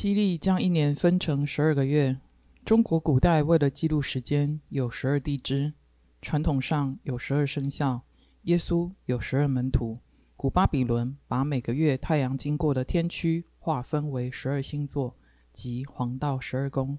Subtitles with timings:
[0.00, 2.16] 西历将一年分成十二个月。
[2.64, 5.72] 中国古代为了记录时间，有十二地支，
[6.22, 8.02] 传统上有十二生肖。
[8.42, 9.98] 耶稣有十二门徒。
[10.36, 15.16] 古巴比伦把每个月太阳经过的天区划分为十二星座，
[15.52, 16.96] 即黄道十二宫。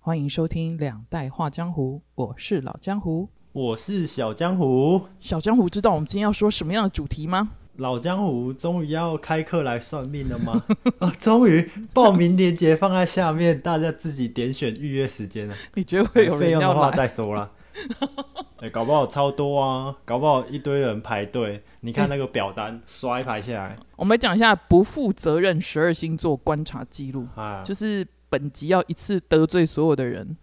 [0.00, 5.00] 欢迎收听《两代画江湖》，我是老江湖，我是小江湖。
[5.20, 7.52] 小江湖知道我们今天要说什么样的主题吗？
[7.76, 10.62] 老江湖终于要开课来算命了吗？
[10.98, 15.54] 啊， 终于报名链接放在下面，大家自己点选预约时间了。
[15.74, 16.74] 你觉得会有费用的？
[16.74, 17.50] 话再说啦。
[18.60, 21.62] 哎、搞不好超多啊，搞不好一堆人排队。
[21.80, 30.36] 你看那个表单，刷一排下来，我们讲一下不负责任十二星座观察记录，啊，就是本集要一次得罪所有的人。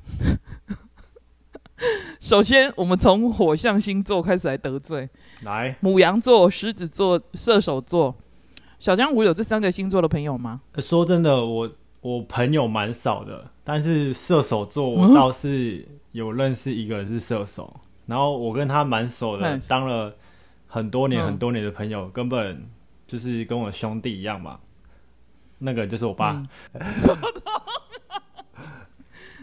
[2.20, 5.10] 首先，我们从火象星座开始来得罪：
[5.44, 8.14] 来，母羊座、狮子座、射手座。
[8.78, 10.62] 小江湖有这三个星座的朋友吗？
[10.74, 11.72] 呃说真的，我
[12.02, 17.74] 我朋友蛮少的，但是射手座嗯我倒是有认识一个人是射手，
[18.06, 20.14] 然后我跟他蛮熟的当了
[20.68, 22.66] 很多年嗯很多年的朋友，根本
[23.08, 24.60] 就是跟我兄弟一样嘛。
[25.62, 26.48] 那个就是我爸，嗯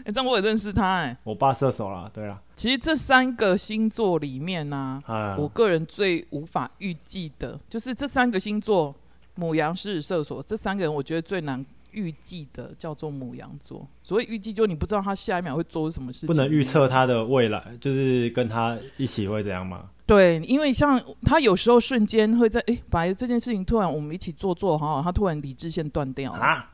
[0.07, 8.95] 哎、这样我也认识他哎、我爸射手啦，对啦，其实这三个星座里面呢、啊，我个人最无法预计的，就是这三个星座——
[9.35, 13.85] 母羊、狮子、射手，这三个人我觉得最难预计的叫做母羊座。
[14.01, 19.89] 所谓预计，就你不知道他下一秒会做什么事情，不能预测他的未来，就是跟他一起会怎样吗。
[20.05, 26.71] 对，因为像他有时候瞬间会在哎，本来这件事情突然我们一起做做好好，他突然理智线断掉了，啊，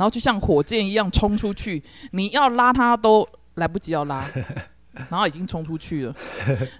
[0.00, 4.26] 然后就像火箭一样冲出去，你要拉他都来不及要拉，
[5.10, 6.16] 然后已经冲出去了。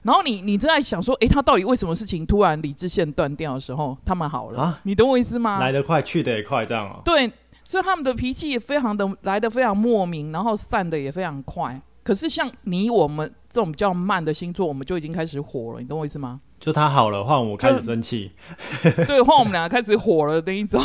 [0.03, 5.59] 然后你你正在想说，诶，他到底为什么事情突然理智线断掉的时候，他们好了，啊你懂我意思吗？
[5.61, 7.31] 来得快，去得也快，这样哦、对，
[7.63, 11.79] 所以他们的脾气也非常的来的非常莫名，然后散的也非常快。
[12.03, 16.41] 可是像你我们这种比较慢的星座，我们就已经开始火了，你懂我意思吗？
[16.59, 18.31] 就他好了，换我开始生气。
[19.07, 20.81] 对，换我们两个开始火了那一种。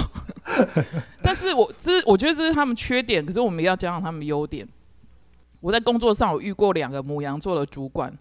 [1.22, 4.68] 但是我这我觉得这是他们缺点，可是我们要加上他们优点。
[5.62, 8.14] 我在工作上有遇过两个母羊座的主管，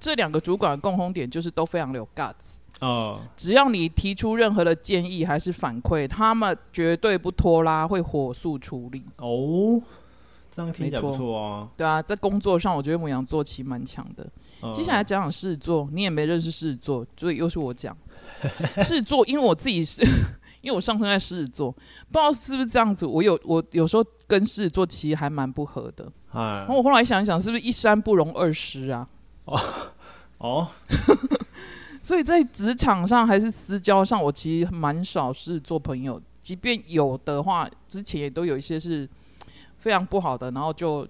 [0.00, 2.56] 这两个主管的共同点就是都非常的有 guts。
[2.80, 9.04] 哦，只要你提出任何的建议还是反馈，他们绝对不拖拉，会火速处理。
[9.18, 9.80] 哦，
[10.56, 11.68] 这样听起来没错不错啊。
[11.76, 14.26] 对啊，在工作上，我觉得母羊座其实蛮强的。
[14.62, 17.94] 呃接下来讲讲狮子座，你也没认识狮子座，所以又是我讲
[18.78, 20.02] 狮子座，因为我自己是，
[20.62, 21.78] 因为我上升在狮子座，不
[22.12, 23.04] 知道是不是这样子。
[23.04, 26.10] 我有我有时候跟狮子座其实还蛮不合的。
[26.32, 29.06] 哎然后我后来想一想，是不是一山不容二狮啊？
[30.38, 30.68] 哦，
[32.02, 39.08] 所以在职场上还是私交上，我其实蛮少狮子座朋友，即便有的话，之前也都有一些是
[39.86, 41.06] 非常不好的，然后就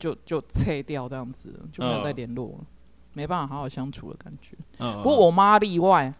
[0.00, 2.66] 就就撤掉这样子，就没有再嗯联络了，
[3.12, 4.56] 没办法好好相处的感觉。
[4.80, 6.12] 嗯，不过我妈例外，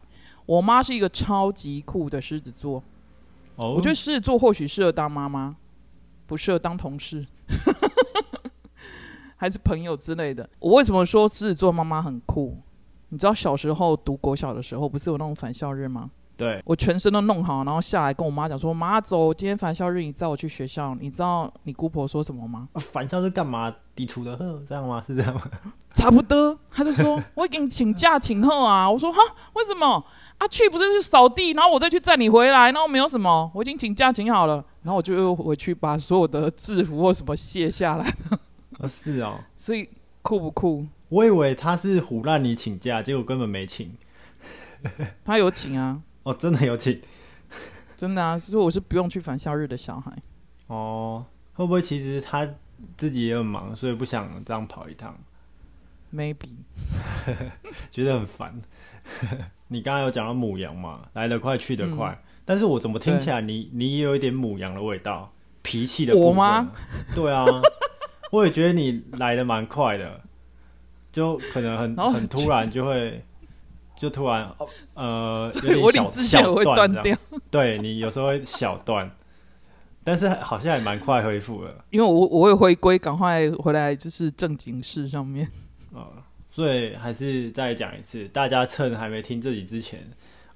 [0.47, 2.81] 我妈是一个超级酷的狮子座。
[3.57, 5.57] 哦，我觉得狮子座或许适合当妈妈，
[6.29, 7.27] 不适合当同事，
[9.35, 10.49] 还是朋友之类的。
[10.61, 12.57] 我为什么说狮子座妈妈很酷？
[13.09, 16.09] 你知道小时候读国小的时候，不是有那种返校日吗？
[16.37, 22.69] 对，我全身都弄好，然后下来跟我妈讲说：“妈，走，今天返校日，你载我去学校。”你知道你姑婆说什么吗？
[22.75, 23.75] 啊返校是干嘛？
[23.95, 25.03] 抵触的呵，这样吗？
[25.07, 25.41] 是这样吗？
[25.91, 28.91] 差不多，他就说我给你请假请贺啊。
[28.91, 29.19] 我说哈，
[29.55, 30.05] 为什么？
[30.37, 38.05] 啊，去不是去扫地，然后我再去载你回来，然后没有什么，我已经请假请好了，然后我就又回去把所有的制服或什么卸下来。
[38.79, 39.89] 啊， 是哦，所以
[40.21, 40.85] 酷不酷？
[41.09, 43.91] 我以为他是唬烂你请假，结果根本没请。
[45.25, 47.01] 他有请啊，哦，真的有请。
[47.97, 50.13] 真的啊，所以我是不用去返校日的小孩。
[50.67, 52.47] 哦，会不会其实他
[52.97, 55.17] 自己也很忙，所以不想这样跑一趟
[56.13, 56.49] ，Maybe
[57.93, 58.61] 觉得很烦。
[59.69, 66.73] 你刚刚有讲到母羊嘛，来得快去得快，嗯但是我怎么听起来你你也有一点母羊的味道，脾气的我吗？
[67.15, 67.45] 对啊，
[68.33, 70.21] 我也觉得你来的蛮快的，
[71.13, 73.25] 就可能很很突然就会，
[73.97, 75.51] 就突然哦呃，
[75.83, 77.17] 我理小智线会小断掉，
[77.51, 79.11] 对你有时候会小断，
[80.05, 81.85] 但是好像也蛮快恢复了。
[81.91, 85.49] 因为我我会回归，赶快回来就是正经事上面。
[85.95, 86.07] 呃，
[86.51, 90.07] 所以还是再讲一次，大家趁还没听这集之前，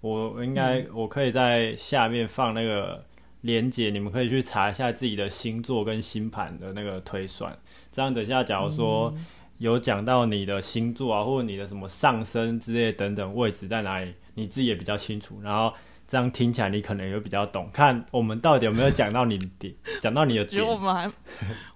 [0.03, 3.03] 我应该、我可以在下面放那个
[3.41, 7.57] 连接，你们可以去查一下自己的星座跟星盘的那个推算。
[7.91, 9.13] 这样等一下，假如说
[9.61, 15.39] 有讲到你的星座啊，或者你的什么上升之类等等位置在哪里，你自己也比较清楚。
[15.43, 15.71] 然后
[16.09, 17.69] 这样听起来你可能也比较懂。
[17.71, 20.75] 看我们到底有没有讲到你的点，讲到你的点 觉得。
[20.75, 21.13] 我们还，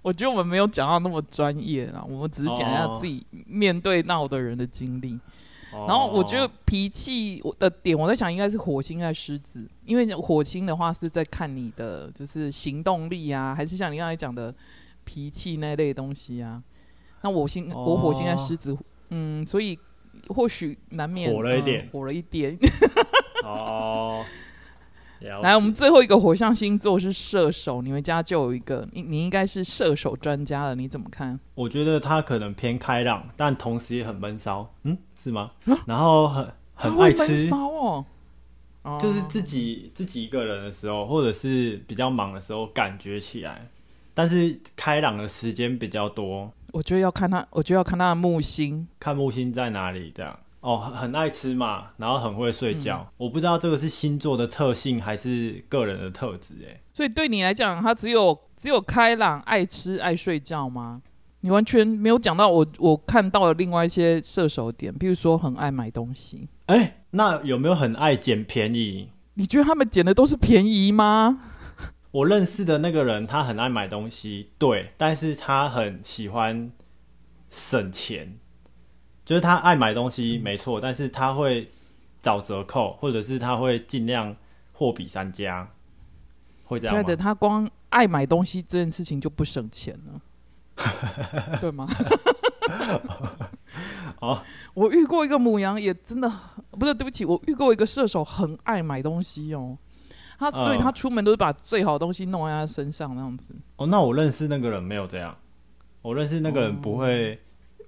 [0.01, 5.19] 我觉得我们没有讲到那么专业啦，我们只是讲一下哦自己面对闹的人的经历。
[5.71, 14.51] 然然后我觉得脾气我的点，我在想应该是火星在狮子，因为火星的话是在看你的就是行动力啊，还是像你刚才讲的
[15.03, 16.63] 脾气那类东西啊。
[17.25, 18.77] 那我星我火星在狮子，
[19.09, 19.75] 嗯，所以
[20.27, 21.83] 或许难免火了一点。
[21.83, 22.55] 嗯火了一点。
[23.43, 24.23] 哦，
[25.41, 31.39] 来，我们最后一个火象星座是射手，你们家就有一个，你你应该是射手专家了，你怎么看？
[31.55, 35.49] 我觉得他可能偏开朗，但同时也很闷骚，嗯，是吗？
[35.87, 37.49] 然后很很会吃，
[39.01, 43.67] 就是自己自己一个人的时候，或者是比较忙的时候，感觉起来，
[44.13, 46.51] 但是开朗的时间比较多。
[46.75, 48.85] 我觉得要看他，我觉得要看他的木星。
[48.99, 53.09] 看木星在哪里，这样哦，很很爱吃嘛，然后很会睡觉。
[53.15, 61.01] 我不知道这个是星座的特性还是个人的特质，哎，所以对你来讲，他只有只有开朗、爱吃、爱睡觉吗？
[61.39, 66.49] 你完全没有讲到我我看到了另外一些射手点，比如说很爱买东西。
[66.65, 69.07] 哎，那有没有很爱捡便宜？
[69.35, 71.39] 你觉得他们捡的都是便宜吗？
[72.15, 76.71] 我认识的那个人，他很爱买东西，对，但是他很喜欢
[77.49, 78.37] 省钱，
[79.25, 81.69] 就是他爱买东西没错，但是他会
[82.21, 84.33] 找折扣，或者是他会尽量
[84.71, 85.69] 货比三家，
[86.63, 87.17] 会这样吗亲爱的，？
[87.17, 90.21] 他光爱买东西这件事情就不省钱了，
[91.59, 91.85] 对吗？
[94.21, 94.41] 哦，
[94.73, 96.31] 我遇过一个母羊，也真的
[96.71, 99.77] 不是对不起，我遇过一个射手，很爱买东西哦。
[100.37, 103.55] 他所以嗯他出门都是把最好的东西弄在他身上那样子。
[103.77, 105.35] 哦，那我认识那个人没有这样，
[106.01, 107.39] 我认识那个人不会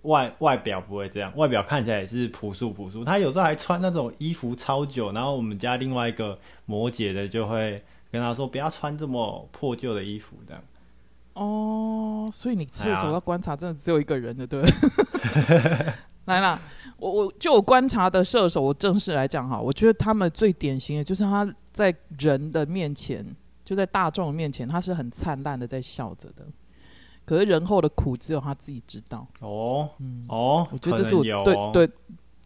[0.03, 3.03] 外外表不会这样，外表看起来也是朴素朴素。
[3.03, 10.63] 他有时候还穿那种衣服超久，然后我们家另外一个摩羯的就会跟他说不要穿这么破旧的衣服，这样。
[11.33, 15.93] 哦，所以你射手哎呀要观察，真的只有一个人的，对不对？
[16.27, 16.59] 来啦，
[16.97, 23.25] 我我就我观察的射手，我正式来讲哈，我觉得他们最典型的就是他在人的面前，
[23.63, 26.45] 就在大众的面前，他是很灿烂的在笑着的。
[27.25, 29.27] 可是人后的苦只有他自己知道。
[29.41, 31.89] 哦，嗯哦，我觉得这是我对对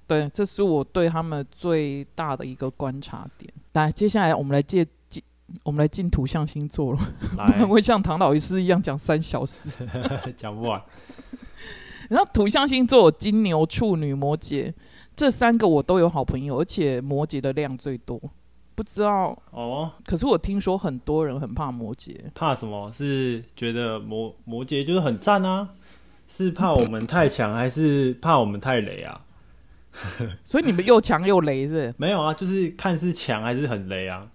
[0.08, 3.52] 对，这是我对他们最大的一个观察点。
[3.74, 5.24] 来，接下来我们来借进，
[5.64, 7.00] 我们来进土象星座了，
[7.36, 9.70] 不然会像唐老师一样讲三小时。
[10.36, 10.82] 讲不完。
[12.12, 14.74] 然后土象星座有金牛、处女、摩羯
[15.16, 18.22] 这三个我都有好朋友，而且摩羯的量最多。
[18.76, 22.92] 不知道，哦，可是我听说很多人很怕摩羯，怕什么？
[22.92, 25.70] 是觉得摩摩羯就是很赞啊？
[26.28, 29.22] 是怕我们太强，还是怕我们太雷啊？
[30.44, 34.30] 所以你们又强又雷是不是没有啊，就是看是强还是很雷啊。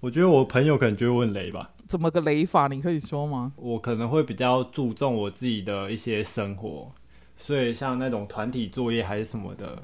[0.00, 2.66] 我觉得我朋友可能觉得我很雷吧，怎么个雷法？
[2.66, 3.52] 你可以说吗？
[3.54, 6.90] 我可能会比较注重我自己的一些生活，
[7.50, 9.82] 所以像那种团体作业还是什么的，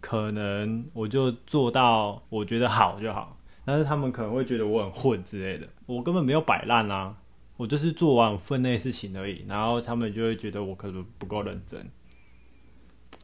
[0.00, 3.36] 可能我就做到我觉得好就好。
[3.64, 7.16] 但是他们可能会觉得我很混之类的，我根本没有摆烂啊，
[7.56, 11.84] 我就是做完我分内事情而已，然后他们就会觉得我可能不够认真，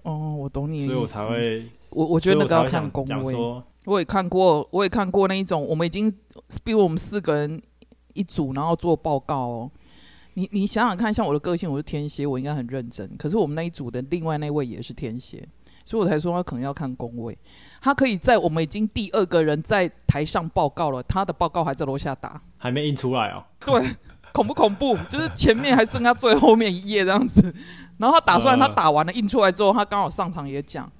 [0.02, 0.92] 哦，我懂你的意思。
[0.92, 3.62] 所以我才会，我我我觉得那个要看工位。
[3.86, 6.10] 我也看过，我也看过那一种，我们已经，
[6.64, 7.62] 比如我们四个人
[8.14, 9.70] 一组，然后做报告哦。
[10.34, 13.10] 你你想想看，像我的个性，我是天蝎，我应该很认真。
[13.16, 15.46] 可是我们那一组的另外那位也是天蝎，
[15.84, 17.36] 所以我才说他可能要看工位。
[17.80, 23.42] 他可以在我们已经第二个人在台上报告了，他的报告还在楼下打，还没印出来哦。
[23.60, 23.82] 对，
[24.32, 24.96] 恐不恐怖？
[25.08, 27.54] 就是前面还剩下最后面一页这样子。
[27.98, 30.90] 然后他打算他呃打完了印出来之后，他刚好上场也讲，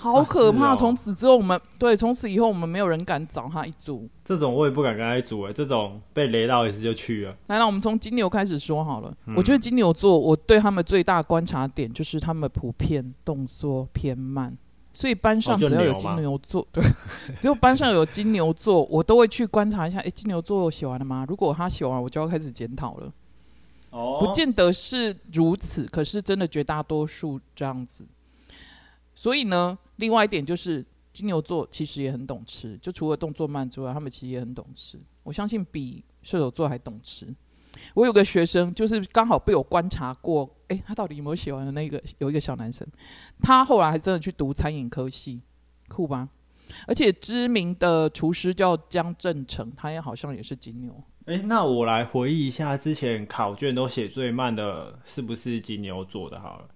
[0.00, 0.76] 好啊可怕！
[0.76, 4.08] 从此之后，我们对从此以后我们没有人敢找他一组。
[4.24, 7.32] 这种我也不敢跟他一组哎，这种被雷到一次就去了。
[7.48, 9.12] 来，那我们从金牛开始说好了。
[9.26, 14.56] 嗯我觉得金牛座，我对他们最大观察点就是他们普遍动作偏慢，
[14.92, 16.80] 所以班上只要有金牛座，对，
[17.36, 21.26] 只有班上有金牛座，我都会去观察一下，诶，金牛座写完了吗？
[21.28, 23.12] 如果他写完，我就要开始检讨了。
[23.90, 28.04] 哦不见得是如此，可是真的绝大多数这样子。
[29.18, 34.96] 所以呢，另外一点就是金牛座其实也很懂吃，就除了动作慢之外，他们其实也很懂吃。
[35.24, 37.26] 我相信比射手座还懂吃。
[37.94, 42.86] 我有个学生，就是刚好被我观察过，诶，他到底有没有写完的那个有一个小男生，
[43.42, 45.40] 他后来还真的去读餐饮科系，
[45.88, 46.28] 酷吧？
[46.86, 50.94] 而且知名的厨师叫江正成，他也好像也是金牛。
[51.24, 56.38] 哎、那我来回忆一下，之前考卷都写最慢的，是不是金牛座的？
[56.38, 56.68] 好了，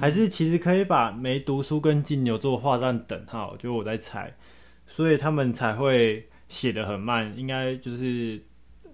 [0.00, 4.34] 还是其实可以把没读书跟金牛座画上等号，就我在猜。
[4.86, 7.32] 所以他们才会写的很慢。
[7.36, 8.42] 应该就是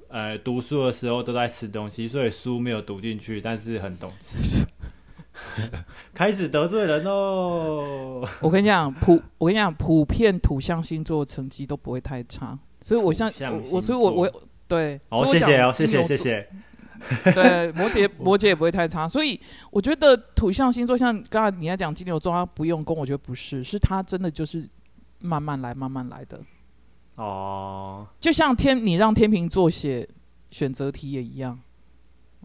[0.09, 4.65] 呃读书的时候都在吃东西，所以书没有读进去，但是很懂吃。
[6.13, 8.27] 开始得罪人喽！
[8.43, 16.49] 我跟你讲，普我跟你讲，普遍土象星座成绩都不会太差，所以我像我我，所以我我对，好谢谢哦，谢谢谢谢。
[17.35, 19.40] 对，摩羯 摩羯也不会太差，所以
[19.71, 24.69] 我觉得土象星座像刚才你在讲金牛座，他不用功，我觉得不是，是他真的就是
[25.21, 26.40] 慢慢来，慢慢来的。
[27.16, 30.09] 哦，就像天，你让天秤座写
[30.50, 31.59] 选择题也一样。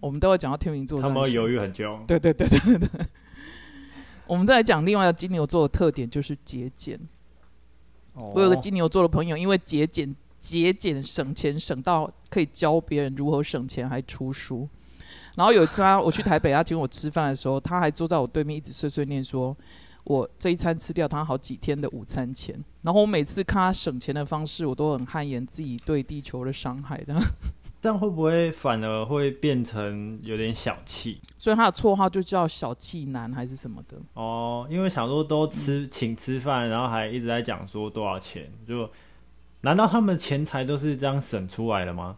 [0.02, 2.00] 我们都会讲到天秤座，他们犹豫很久。
[2.06, 2.90] 对对对对对。
[4.28, 7.00] 我们再来讲另外一个金牛座的特点，就是节俭。
[8.14, 10.14] 我有个金牛座的朋友，因为节俭、
[10.46, 14.70] 节俭省钱省到可以教别人如何省钱，还出书。
[15.36, 19.58] 然后有一次他我去台北，他请我吃饭的时候，他还坐在我对面，一直碎碎念说
[20.06, 27.16] ：“我这一餐吃掉他好几天的午餐钱。”然后我每次看他省钱的方式，我都很汗颜自己对地球的伤害的。
[27.82, 31.20] 这样会不会反而会变成有点小气？
[31.38, 33.98] 所以他的绰号就叫小气男还是什么的？
[34.14, 38.90] 哦，因为想说都吃请吃饭，然后还一直在讲说多少钱，就
[39.66, 42.18] 难道他们钱财都是这样省出来的吗？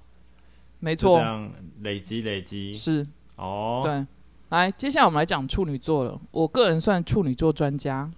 [0.79, 3.81] 没错，这样累积累积是哦。
[3.83, 4.05] 对，
[4.49, 6.19] 来，接下来我们来讲处女座了。
[6.31, 8.11] 我个人算处女座专家，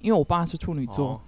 [0.00, 1.20] 因为我爸是处女座。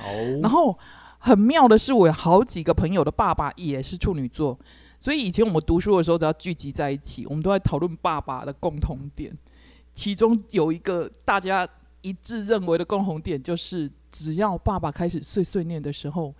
[0.00, 0.78] 哦， 然后。
[1.20, 4.56] 很妙的是，我有好几个朋友的爸爸也是处女座，
[5.00, 9.36] 所以以前我们读书的时候，只要聚集在一起，我们都在讨论爸爸的共同点。
[9.92, 11.68] 其中有一个大家
[12.02, 16.32] 一致认为的共同点，就是只要爸爸开始碎碎念的时候，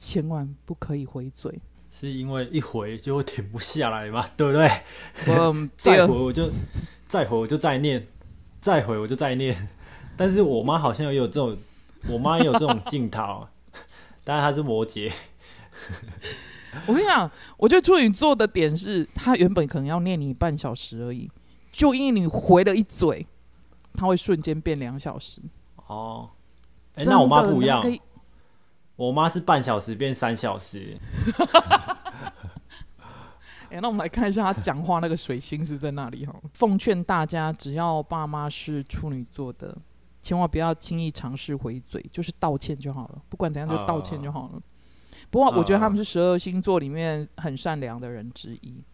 [0.00, 1.60] 千万不可以回嘴。
[1.92, 4.26] 是因为一回就会停不下来嘛？
[4.36, 4.68] 对不对？
[5.26, 6.50] 我再回我就
[7.06, 8.06] 再回我就再念，
[8.60, 9.68] 再回我就再念。
[10.16, 11.56] 但是我妈好像也有这种，
[12.08, 13.46] 我妈也有这种镜头。
[14.24, 15.12] 但是她是摩羯，
[16.86, 21.30] 我跟你讲，我觉得处女座的点是，他原本可能要念你半小时而已，
[21.72, 23.26] 就因为你回了一嘴，
[23.94, 25.42] 他会瞬间变两小时。
[25.86, 26.30] 哦，
[26.94, 27.82] 哎，那我妈不一样，
[29.00, 30.94] 我妈是半小时变三小时。
[33.70, 36.34] 哎，那我们来看一下他讲话那个水星是在那里哈。
[36.52, 39.74] 奉劝大家，只要爸妈是处女座的。
[40.20, 43.22] 千万不要轻易尝试回嘴，就是道歉就好了。
[43.30, 44.60] 不管怎样，就道歉就好了。
[45.30, 48.84] 不过，我觉得他们是十二星座里面很善良的人之一，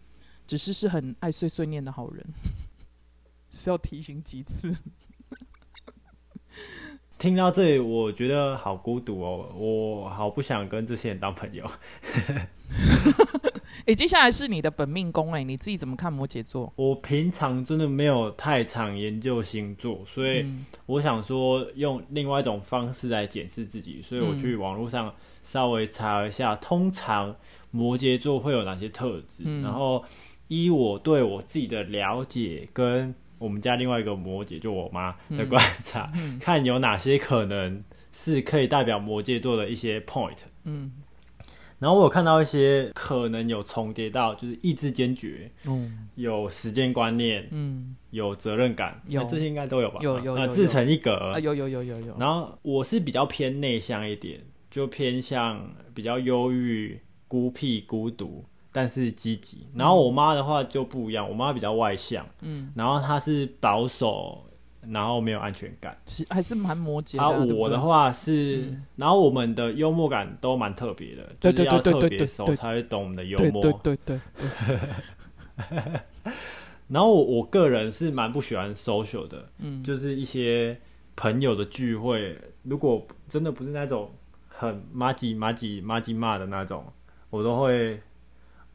[0.45, 2.25] 只是是很爱碎碎念的好人。
[3.51, 4.73] 是要提醒几次？
[7.17, 11.65] 听到这里，我觉得好孤独哦，我好不想跟这些人当朋友。
[13.85, 16.71] 哎，接下来是你的本命宫哎，你自己怎么看摩羯座？
[16.75, 20.45] 我平常真的没有太常研究星座，所以
[20.85, 27.35] 我想说用另外一种方式来检视自己，所以我去网络上稍微查了一下，通常
[27.71, 30.03] 摩羯座会有哪些特质，然后
[30.49, 40.37] 依我对我自己的了解跟我们家另外一个摩羯就我妈的观察，看有哪些可能是可以代表摩羯座的一些 point。
[40.63, 40.91] 嗯。
[41.79, 49.23] 然后我有看到一些可能有重叠到，就是意志坚决，嗯，有时间观念，嗯，有责任感，有。
[49.25, 49.97] 这些应该都有吧？
[50.01, 52.17] 有有有自成一格，有有有有有。
[52.17, 54.39] 然后我是比较偏内向一点，
[54.71, 58.43] 就偏向比较忧郁、孤僻、孤独，
[58.77, 59.65] 但是积极。
[59.73, 64.43] 然后我妈的话就不一样，我妈比较外向，嗯，然后她是保守。
[64.89, 67.21] 然后没有安全感，是还是蛮摩羯的。
[67.21, 73.61] 啊，我的话是，然后我们的幽默感都蛮特别的，就是要特别熟才会懂我们的幽默。
[73.61, 74.49] 对对对对。
[76.87, 80.79] 然后我我个人是蛮不喜欢 social 的，嗯，就是一些
[81.17, 84.09] 朋友的聚会，如果真的不是那种
[84.47, 86.85] 很麻吉麻吉麻吉骂的那种，
[87.29, 87.99] 我都会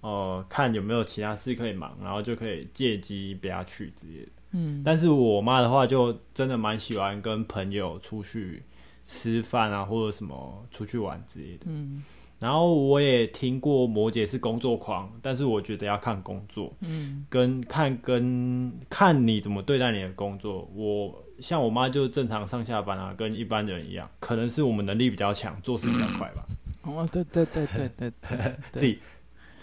[0.02, 4.28] 呃看有没有其他事可以忙，然后就可以借机不要去之类的。
[4.52, 8.62] 嗯，但是我妈的话就真的蛮喜欢跟朋友出去
[9.06, 11.64] 吃饭啊，或者什么出去玩之类的。
[11.66, 12.02] 嗯，
[12.38, 20.70] 然后我也听过摩羯是工作狂，但是我觉得要看工作，嗯，跟看跟看你怎么对待你的工作。
[20.74, 26.44] 我像我妈就正常上下班啊，跟一般人一样，可能是我们能力比较强，做事比较快吧。
[26.82, 28.98] 哦，对对对对对对， 自己。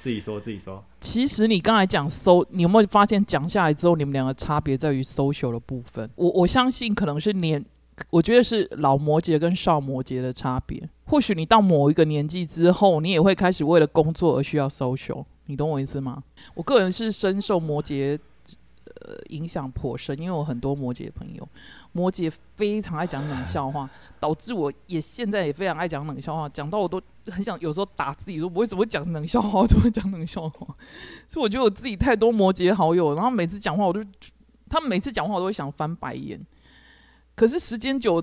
[0.01, 0.81] 自己说，自己说。
[1.01, 6.09] 其实你刚才讲搜，你有没有发现讲下来之后，你们两个差别在于 social 的部分？
[6.15, 7.63] 我我相信可能是年，
[8.09, 10.81] 我觉得是老摩羯跟少摩羯的差别。
[11.05, 15.25] 或许你到某一个年纪之后，你也会开始为了工作而需要 social。
[15.47, 16.23] 你懂我意思吗？
[16.53, 18.17] 我个人是深受摩羯
[19.01, 21.47] 呃影响颇深，因为我很多摩羯朋友，
[21.91, 23.89] 摩羯非常爱讲冷笑话，
[24.19, 30.67] 导致我也现在也非常爱讲冷笑话，讲到我都很想有时候打自己说，我为什么会讲冷笑话，我怎么会讲冷笑话？
[31.27, 34.03] 所以我觉得我自己太多摩羯好友，然后每次讲话我都，
[34.69, 36.39] 他们每次讲话我都会想翻白眼。
[37.35, 38.21] 可是时间久，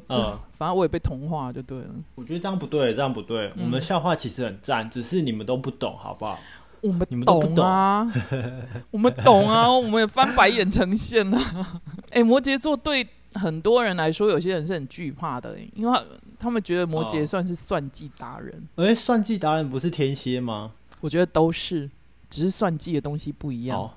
[0.52, 1.88] 反正我也被同化就对了。
[2.16, 3.50] 我觉得这样不对，这样不对。
[3.56, 6.38] 我们的嗯笑话其实很赞，只是你们都不懂，好不好？
[6.83, 8.06] 我们懂啊，
[8.90, 11.80] 我们懂啊，我们也翻白眼呈现啊。
[12.11, 16.04] 哎、摩羯座对很多人来说，有些人是很惧怕的、因为他
[16.38, 18.62] 他们觉得摩羯哦算是算计达人。
[18.76, 20.73] 哎、算计达人不是天蝎吗？
[21.00, 21.90] 我觉得都是，
[22.30, 23.78] 只是算计的东西不一样。
[23.78, 23.90] 哦，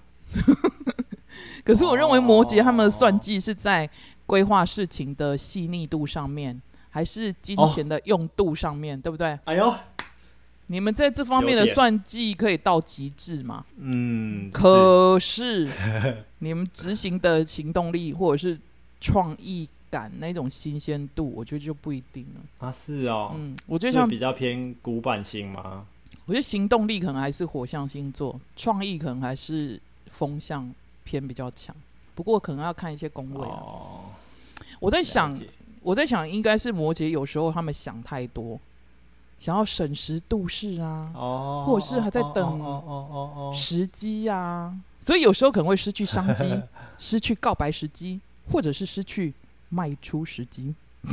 [1.63, 3.89] 可是我认为摩羯他们的算哦计是在
[4.25, 6.59] 规划事情的细腻度上面，
[6.89, 9.37] 还是金哦钱的用度上面，对不对？
[9.45, 9.73] 哎呦，
[10.71, 13.65] 你们在这方面的算计可以到极致吗？
[13.77, 15.67] 嗯，可是
[16.37, 18.57] 你们执行的行动力或者是
[19.01, 22.67] 创意感那种新鲜度，我觉得就不一定了。
[22.67, 25.85] 啊，是哦，嗯，我觉得就像比较偏古板型吗？
[26.25, 30.71] 我觉得行动力可能还是火象星座，创意可能还是风象
[31.03, 31.75] 偏比较强。
[32.13, 33.57] 不过可能要看一些宫位啊。
[33.59, 34.01] 哦，
[34.79, 35.35] 我在想
[35.81, 38.59] 我在想，应该是摩羯有时候他们想太多，
[39.39, 46.61] 想要审时度势啊，哦，或者是还在等哦哦哦哦时机啊，所以有时候可能会失去商机，
[46.99, 48.19] 失去告白时机，
[48.51, 49.33] 或者是失去
[49.69, 50.75] 卖出时机。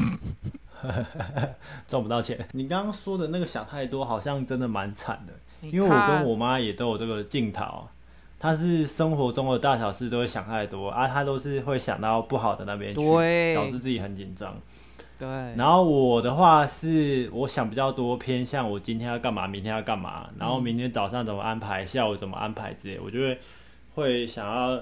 [1.88, 2.46] 赚不到钱。
[2.52, 5.32] 你刚刚说的那个想太多，好像真的蛮惨的，
[5.68, 7.88] 因为我跟我妈也都有这个镜头。
[8.38, 14.54] 她是生活中的大小事都会想太多啊，她都是会想到不好的那边去，对导致自己很紧张。
[15.18, 23.38] 对，然后我的话是，我想比较多，偏向我今天要干嘛，明天要干嘛，然后明天早上怎么安排，下午怎么安排之类，我就会
[23.94, 24.80] 会想要，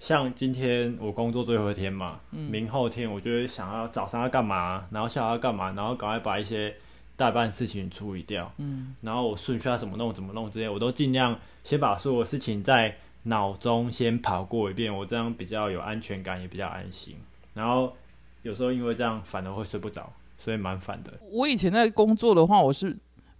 [0.00, 2.50] 像今天我工作最后一天嘛，嗯。
[2.50, 6.74] 明后天我就会想要早上要干嘛，然后下午要干嘛，然后赶快把一些
[7.16, 8.94] 代办事情处理掉，嗯。
[9.02, 17.16] 然后我顺序要怎么弄怎么弄之类，我都尽量先把所有事情在脑中先跑过一遍，我这样比较有安全感，也比较安心。
[17.54, 17.96] 然后
[18.46, 21.12] 有时候因为这样反而会睡不着，所以蛮烦的。
[21.32, 22.96] 我以前在工作的话，我是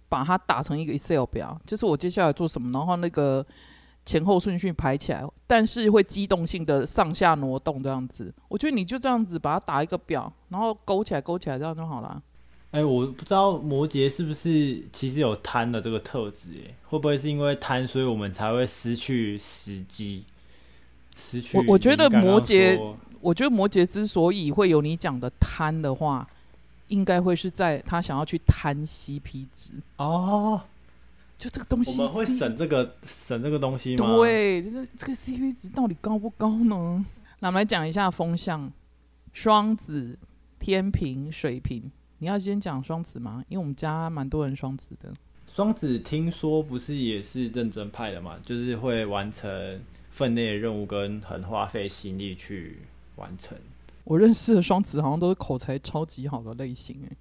[0.09, 3.45] 把它打成一个 Excel 表，就是我接下来做什么，然后那个
[4.05, 8.33] 前后顺序排起来，但是会机动性的上下挪动这样子。
[8.49, 12.21] 我觉得你就这样子把它打一个表，然后勾起来勾起来，这样就好了。
[12.71, 20.25] 哎、我不知道摩羯是不是其实有贪的这个特质，哎，会不会是因为贪，所以我们才会失去时机，
[21.17, 22.95] 失去我我觉得摩羯说
[23.27, 26.25] 我觉得摩羯之所以会有你讲的贪的话，
[26.87, 30.61] 应该会是在他想要去贪 CP 值，哦，
[31.37, 37.03] 就这个东西我们会省这个省这个东西吗？，对，就是这个 CP 值到底高不高呢？
[37.39, 38.71] 那我们来讲一下风向，
[39.33, 40.17] 双子、
[40.57, 41.91] 天平、水瓶。
[42.19, 43.43] 你要先讲双子吗？
[43.49, 45.11] 因为我们家蛮多人双子的。
[45.53, 52.77] 双子听说不是也是认真派的嘛，就是会完成分内的任务跟很花费心力去
[53.17, 53.57] 完成。
[54.03, 57.17] 我认识的双子好像都是口才超级好的类型诶。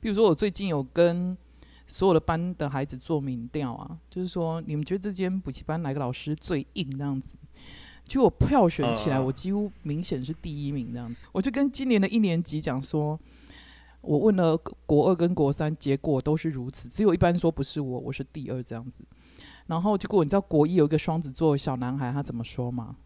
[0.00, 1.36] 比如说，我最近有跟
[1.86, 7.30] 所有的班的孩子做民调啊，就是说你们觉得这间补习班哪个老师最硬这样子？
[8.04, 11.20] 结果票选起来，嗯我几乎明显是第一名这样子。
[11.32, 13.18] 我就跟今年的一年级讲说，
[14.00, 19.04] 我问了国二跟国三，结果都是如此，只有一班说不是我，我是第二这样子。
[19.66, 22.96] 然后结果你知道国一有一个双子座的小男孩，他怎么说吗？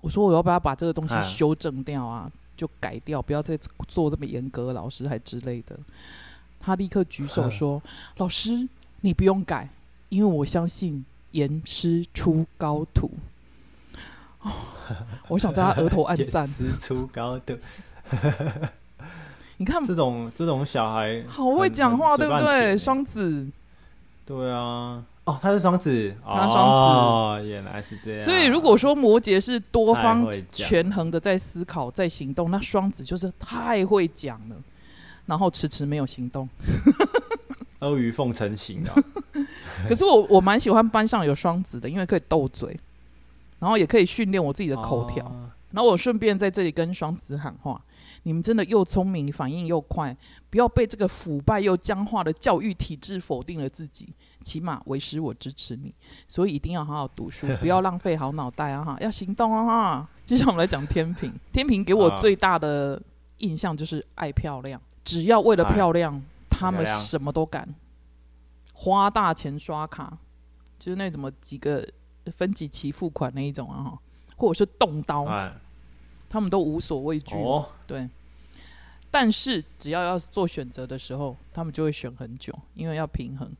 [0.00, 5.76] 我说我要不要把这个东西哎修正掉啊，就改掉，不要再做这么严格的老师还之类的。
[6.60, 7.80] 他立刻举手说
[8.18, 8.68] ：“老师，
[9.02, 9.68] 你不用改，
[10.08, 13.10] 因为我相信严师出高徒。”
[14.42, 14.52] 哦，
[15.28, 16.46] 我想在他额头按赞。
[16.46, 17.56] 师出高度，
[19.58, 22.76] 你看，这种这种小孩好会讲话，对不对？
[22.76, 23.46] 双子，
[24.24, 28.20] 对啊，哦，他是双子，他双子哦，原来是这样。
[28.24, 34.56] 所以如果说摩羯是多方权衡的在思考、在行动，那双子就是太会讲了，
[35.26, 36.48] 然后迟迟没有行动。
[37.80, 38.90] 阿谀奉承型的，
[39.86, 42.78] 可是我我蛮喜欢班上有双子的，因为可以斗嘴，
[43.58, 45.24] 然后也可以训练我自己的口条。
[45.26, 47.78] 哦然后我顺便在这里跟双子喊话：
[48.26, 50.14] 你们真的又聪明，反应又快，
[50.50, 54.12] 不要被这个腐败又僵化的教育体制否定了自己。
[54.42, 55.94] 起码为师我支持你，
[56.26, 60.08] 所以一定要好好读书， 不要浪费好脑袋啊哈，要行动啊哈。
[60.24, 63.00] 接下来我们来讲天平， 天平给我最大的
[63.38, 67.72] 印象就是爱漂亮，只要为了漂亮，他们什么都敢，
[68.72, 70.18] 花大钱刷卡，
[70.80, 71.88] 就是那怎么几个
[72.32, 73.98] 分几期付款那一种啊哈。
[74.38, 75.50] 或者是动刀，哎，
[76.28, 77.34] 他们都无所畏惧。
[77.36, 78.08] 哦，对，
[79.10, 83.50] 但是只要要做选择的时候，他们就会选很久，因为要平衡，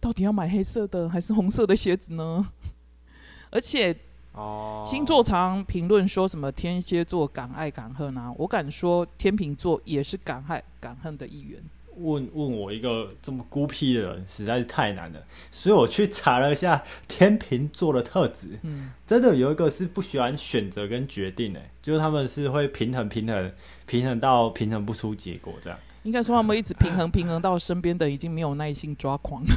[0.00, 2.52] 到底要买黑色的还是红色的鞋子呢？
[3.50, 3.96] 而且
[4.32, 11.62] 哦，星座常评论说什么天蝎座敢爱敢恨啊，我敢说天秤座也是敢爱敢恨的一员。
[12.00, 23.52] 问问我一个这么孤僻的人实在是太难了，所以我去查了一下 天秤座的特质，嗯，真的有一个是不喜欢选择跟决定的，就是他们是会平衡平衡
[23.86, 25.78] 平衡到平衡不出结果这样。
[26.04, 29.54] 应该说他们一直平衡平衡到身边的已经没有耐心抓狂了。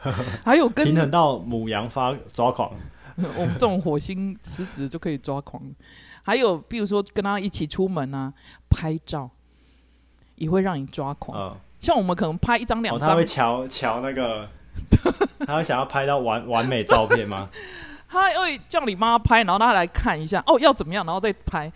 [0.44, 2.72] 还有跟平衡到母羊发抓狂，
[3.16, 5.60] 我们这种火星狮子就可以抓狂。
[6.22, 8.32] 还有比如说跟他一起出门啊，
[8.68, 9.28] 拍照
[10.38, 11.38] 也会让你抓狂。
[11.38, 14.48] 嗯，像我们可能拍一张哦，两张他会，瞧瞧那个，
[15.46, 17.48] 他会想要拍到完完美照片吗？
[18.08, 21.70] 他会叫你妈拍，然后他来看一下，哦要怎么样，然后再拍，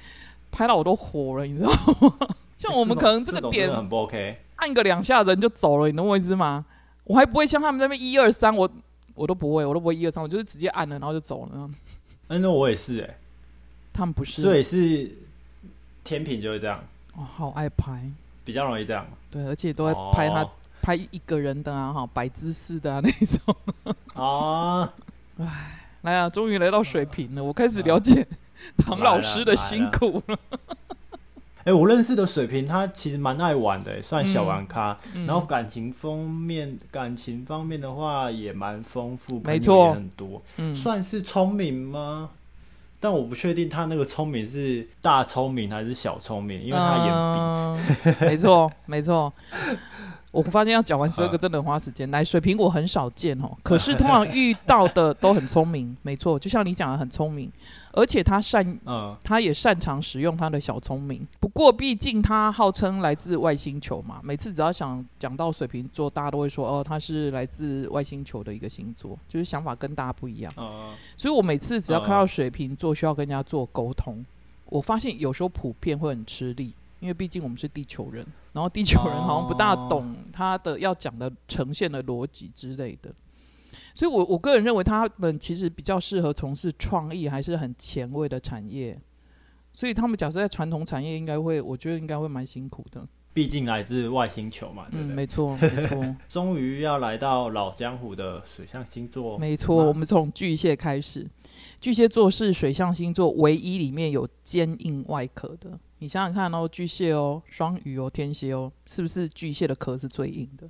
[0.51, 1.70] 拍到我都火了，你知道
[2.01, 2.29] 吗？
[2.57, 6.64] 像我们可能这个点很不 OK，按个两下人就走了，你懂我意思吗？
[7.05, 8.70] 我还不会像他们那边一二三，我
[9.14, 11.51] 我都不会，我都不会一二三，我就是直接按了，然后就走了。
[12.29, 13.18] 嗯，那我也是哎、
[13.92, 15.11] 他们不是，所以是
[16.05, 16.83] 天平就是这样，
[17.16, 18.01] 哦，好爱拍，
[18.44, 19.07] 比较容易这样。
[19.31, 20.50] 对，而且都会拍他、哦
[20.83, 23.57] 拍一个人的啊，哈，摆姿势的啊那种。
[24.14, 24.92] 啊，
[26.00, 28.26] 来啊，终于来到水平了，我开始了解
[28.78, 30.37] 唐老师的辛苦了。
[31.62, 34.98] 哎、我认识的水平，他其实蛮爱玩的、算小玩咖。
[35.14, 42.31] 嗯然后感情方面，感情方面的话也蛮丰富，没错很多，嗯，算是聪明吗？
[43.03, 49.33] 但我不确定他那个聪明是大聪明还是小聪明，因为他眼眼、没错，没错。
[50.33, 52.11] 我发现要讲完十二个真的很花时间。
[52.11, 57.53] 来，水瓶我很少见哦，可是通常遇到的都很聪明，没错，就像你讲的很聪明，
[57.92, 61.25] 而且他善嗯，他也擅长使用他的小聪明。
[61.38, 70.51] 不过，毕竟他号称来自外星球嘛，每次只要想讲到水瓶座，大家都会说哦，他是来自外星球的一个星座，就是想法跟大家不一样。
[70.57, 74.25] 呃，所以我每次只要看到水瓶座需要跟人家做沟通，
[74.64, 83.11] 我发现有时候普遍会很吃力，因为毕竟我们是地球人，然后地球人好像不大懂他的要讲的呈现的逻辑之类的。
[83.95, 88.99] 所以我，我个人认为他们其实比较适合从事创意还是很前卫的产业，
[89.73, 93.07] 所以他们假设在传统产业，应该会，我觉得应该会蛮辛苦的。
[93.35, 95.14] 毕竟来自外星球嘛，对嗯，不对？
[95.16, 99.87] 没错， 没错，终于要来到老江湖的水象星座，没错。
[99.87, 101.27] 我们从巨蟹开始，
[101.81, 105.79] 巨蟹座是水象星座唯一里面有坚硬外壳的。
[105.99, 110.68] 你想想看哦，巨蟹哦，双鱼哦，天蝎哦，是不是巨蟹的壳是最硬的？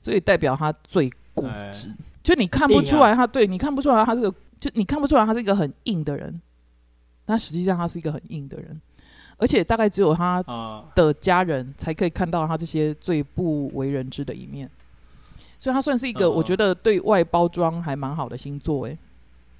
[0.00, 6.40] 所以代表他最固哎执，就你看不出来他对你看不出来他是个，就你看不出来他是一个很硬的人，
[7.24, 8.80] 但实际上他是一个很硬的人，
[9.38, 14.70] 而且大概只有他啊、的家人才可以看到他这些最不为人知的一面，
[15.58, 18.98] 所以他算是一个我觉得对外包装还蛮好的星座诶，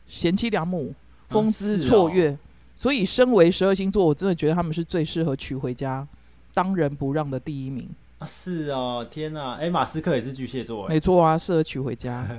[0.07, 0.95] 贤妻良母，
[1.29, 2.37] 风姿绰约，
[2.75, 6.07] 所以身为十二星座，我真的觉得他们是最适合娶回家
[6.55, 7.89] 当仁不让的第一名。
[8.19, 9.57] 啊是哦，天哪！
[9.57, 12.27] 哎，马斯克也是巨蟹座，哎，没错啊，适合娶回家。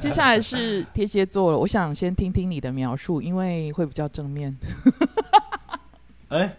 [0.00, 4.56] 接下来是天蝎座了，我想先听听你的描述，因为会比较正面。
[6.28, 6.56] 哎，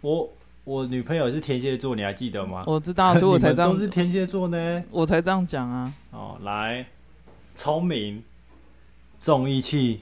[0.00, 0.32] 我
[0.64, 2.64] 我女朋友是天蝎座，你还记得吗？
[2.66, 4.84] 我知道，所以我才这样 都，是天蝎座呢。
[4.90, 5.92] 我才这样讲啊。
[6.12, 6.86] 哦，来，
[7.56, 8.22] 聪明，
[9.20, 10.00] 重义气，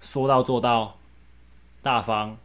[0.00, 0.96] 说到做到，
[1.82, 2.36] 大方，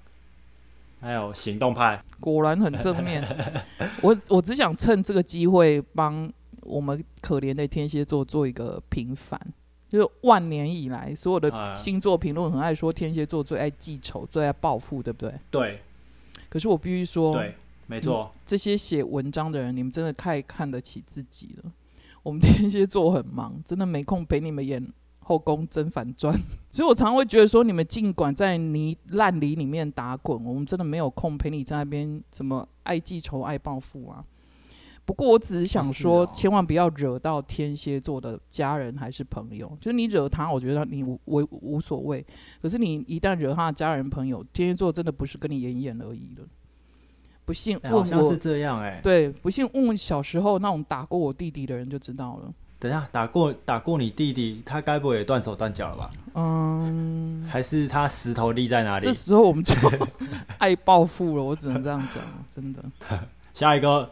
[1.01, 2.01] 还有行动派。
[2.19, 3.21] 果然很正面。
[4.01, 9.37] 我我只想趁这个机会帮我们可怜的天蝎座做一个平反，
[9.93, 15.31] 就是万年以来所有的啊星座评论很爱说天蝎座最爱记仇、最爱报复，对不对？
[15.51, 15.79] 对
[16.49, 17.53] 可是我必须说，对，
[17.85, 18.31] 没错。
[18.43, 21.71] 这些写文章的人，你们真的太看得起自己了。
[22.23, 24.83] 我们天蝎座很忙，真的没空陪你们演
[25.19, 26.35] 后宫甄嬛传，
[26.71, 34.25] 所以我常常会觉得说，你们尽管在泥烂泥里面打滚，我们真的没有空陪你在那边什么爱记仇、爱报复啊。
[35.05, 39.67] 不过我只是想说，千万不要惹到天蝎座的家人还是朋友。
[39.81, 42.25] 就是你惹他，我觉得你无无无所谓。
[42.61, 46.45] 可是你一旦惹他的家人朋友，天蝎座真的不是跟你演演而已了。
[47.45, 52.53] 不信哎好问我像是这样哎、对，不信问问小时候那种打过我弟弟的人就知道了。
[52.79, 56.11] 等一下，打过打过你弟弟，他该不会也断手断脚了吧？
[56.35, 59.11] 嗯，还是他石头立在哪里这？
[59.11, 59.75] 时候我们就
[60.59, 62.81] 爱报复了，我只能这样讲，真的。
[63.53, 64.09] 下一个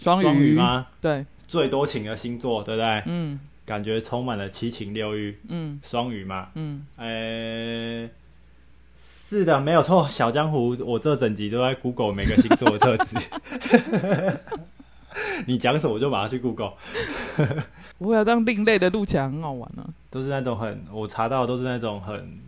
[0.00, 0.86] 双双鱼吗？
[1.00, 3.02] 对，最多情的星座，对不对？
[3.06, 5.38] 嗯，感觉充满了七情六欲。
[5.48, 8.08] 嗯双鱼嘛，嗯，呃、
[8.98, 10.08] 是的，没有错。
[10.08, 13.16] 小江湖，我这整集都在 Google 每个星座的特质。
[15.46, 16.72] 你讲什么我就马上去 Google，
[17.98, 19.84] 不会啊，这样另类的录起来很好玩啊。
[20.08, 22.38] 都是那种很我查到的都是那种很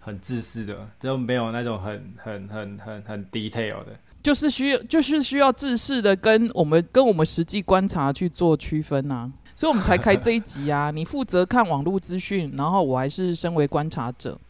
[0.00, 3.96] 很自私的，就没有那种很很很很很 detail 的。
[4.24, 10.90] 就是需要，就是需要制式的跟我们跟我们实际观察去做区分啊，所以我们才开这一集啊。
[10.90, 14.40] 你负责看网络资讯，然后我还是身为观察者。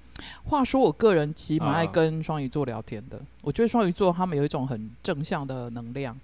[0.44, 3.20] 话说，我个人其实蛮爱啊跟双鱼座聊天的。
[3.42, 6.16] 我觉得双鱼座他们有一种很正向的能量，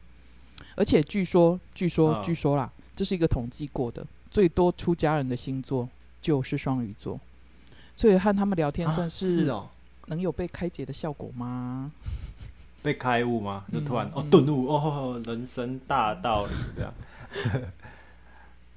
[0.77, 5.89] 而且据说，据说，啊据说啦，这是一个统计过的，最多出家人的星座
[6.23, 7.19] 就是双鱼座。
[7.97, 9.69] 所以和他们聊天啊算是哦，
[10.07, 11.91] 能有被开解的效果吗？
[12.83, 13.65] 被开悟吗？
[13.73, 16.93] 就突然、哦顿悟哦，人生大道理这样。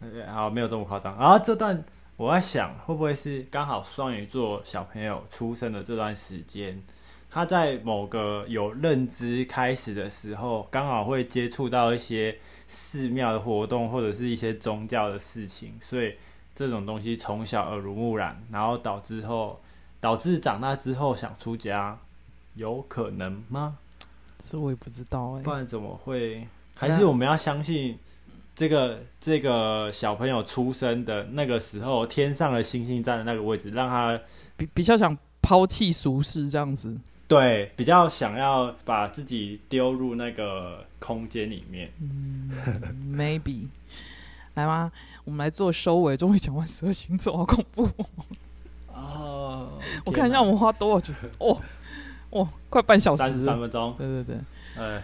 [0.02, 1.18] 呃 好，没有这么夸张。
[1.18, 1.84] 然后这段
[2.18, 6.82] 我在想，会不会是刚好双鱼座小朋友出生的这段时间，
[7.32, 12.38] 他在某个有认知开始的时候，刚好会接触到一些
[12.68, 16.14] 寺庙的活动或者是一些宗教的事情，所以
[16.54, 19.60] 这种东西从小耳濡目染，然后导致后
[20.00, 21.98] 导致长大之后想出家，
[22.56, 23.78] 有可能吗？
[24.50, 26.48] 这我也不知道哎、不然怎么会？
[26.76, 27.98] 还是我们要相信
[28.56, 34.20] 这个这个小朋友出生的那个时候，天上的星星站的那个位置，让他
[34.58, 36.98] 比比较想抛弃俗世这样子。
[37.26, 41.90] 对比较想要把自己丢入那个空间里面。
[42.02, 42.52] 嗯
[43.16, 43.68] Maybe，
[44.56, 44.92] 来吗？
[45.24, 46.18] 我们来做收尾。
[46.18, 47.90] 终于讲完十二星座，好恐怖！
[48.94, 51.14] 哦， 我看一下我们花多少久？
[51.40, 51.60] 哦，
[52.34, 53.60] 哦，快半小时三十三。
[53.60, 54.38] 分钟，对对对，
[54.78, 55.02] 哎，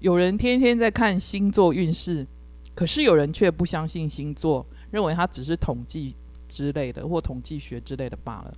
[0.00, 2.26] 有人天天在看星座运势，
[2.74, 6.14] 可是有人却不相信星座，认为它只是统计
[6.48, 8.52] 之类的或统计学之类的罢了。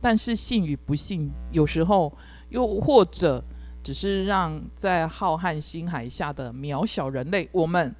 [0.00, 2.12] 但是信与不信，有时候
[2.50, 3.42] 又或者
[3.82, 7.94] 只是让在浩瀚星海下的渺小人类，我们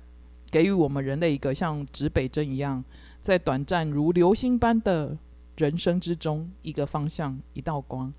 [0.50, 2.84] 给予我们人类一个像指北针一样，
[3.20, 5.16] 在短暂如流星般的
[5.56, 8.12] 人生之中，一个方向，一道光，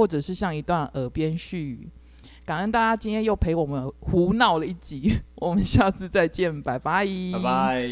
[0.00, 1.86] 或者是像一段耳边絮语。
[2.46, 7.06] 感恩大家今天又陪我们胡闹了一集 我们下次再见拜拜。
[7.34, 7.86] 拜拜。